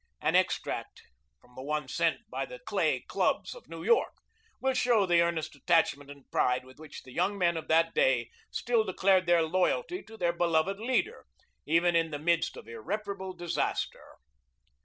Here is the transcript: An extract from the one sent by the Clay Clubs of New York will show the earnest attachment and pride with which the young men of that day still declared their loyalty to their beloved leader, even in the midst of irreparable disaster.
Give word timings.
An 0.19 0.35
extract 0.35 1.03
from 1.39 1.53
the 1.53 1.61
one 1.61 1.87
sent 1.87 2.21
by 2.27 2.43
the 2.47 2.57
Clay 2.57 3.01
Clubs 3.01 3.53
of 3.53 3.69
New 3.69 3.83
York 3.83 4.15
will 4.59 4.73
show 4.73 5.05
the 5.05 5.21
earnest 5.21 5.55
attachment 5.55 6.09
and 6.09 6.27
pride 6.31 6.65
with 6.65 6.79
which 6.79 7.03
the 7.03 7.11
young 7.13 7.37
men 7.37 7.55
of 7.55 7.67
that 7.67 7.93
day 7.93 8.31
still 8.49 8.83
declared 8.83 9.27
their 9.27 9.43
loyalty 9.43 10.01
to 10.01 10.17
their 10.17 10.33
beloved 10.33 10.79
leader, 10.79 11.27
even 11.67 11.95
in 11.95 12.09
the 12.09 12.17
midst 12.17 12.57
of 12.57 12.67
irreparable 12.67 13.33
disaster. 13.33 14.17